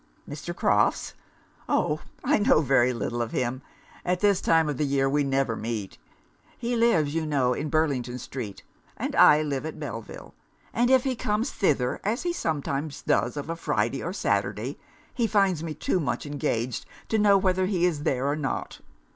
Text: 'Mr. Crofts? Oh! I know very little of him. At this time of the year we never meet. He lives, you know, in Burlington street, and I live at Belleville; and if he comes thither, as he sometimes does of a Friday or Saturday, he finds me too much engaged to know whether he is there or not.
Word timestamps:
'Mr. 0.27 0.55
Crofts? 0.55 1.13
Oh! 1.69 1.99
I 2.23 2.39
know 2.39 2.61
very 2.61 2.91
little 2.91 3.21
of 3.21 3.33
him. 3.33 3.61
At 4.03 4.19
this 4.19 4.41
time 4.41 4.67
of 4.67 4.77
the 4.77 4.83
year 4.83 5.07
we 5.07 5.23
never 5.23 5.55
meet. 5.55 5.99
He 6.57 6.75
lives, 6.75 7.13
you 7.13 7.23
know, 7.27 7.53
in 7.53 7.69
Burlington 7.69 8.17
street, 8.17 8.63
and 8.97 9.15
I 9.15 9.43
live 9.43 9.63
at 9.63 9.79
Belleville; 9.79 10.33
and 10.73 10.89
if 10.89 11.03
he 11.03 11.15
comes 11.15 11.51
thither, 11.51 11.99
as 12.03 12.23
he 12.23 12.33
sometimes 12.33 13.03
does 13.03 13.37
of 13.37 13.47
a 13.47 13.55
Friday 13.55 14.01
or 14.01 14.11
Saturday, 14.11 14.79
he 15.13 15.27
finds 15.27 15.61
me 15.63 15.75
too 15.75 15.99
much 15.99 16.25
engaged 16.25 16.87
to 17.09 17.19
know 17.19 17.37
whether 17.37 17.67
he 17.67 17.85
is 17.85 18.01
there 18.01 18.27
or 18.27 18.35
not. 18.35 18.81